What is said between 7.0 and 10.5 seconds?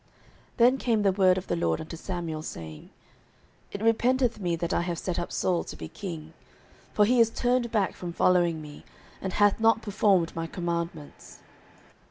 he is turned back from following me, and hath not performed my